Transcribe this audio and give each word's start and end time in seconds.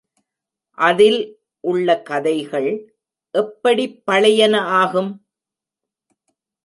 அதில் 0.77 1.19
உள்ள 1.63 1.87
கதைகள் 2.01 2.69
எப்படிப் 3.35 4.01
பழையன 4.05 4.55
ஆகும்? 4.79 5.11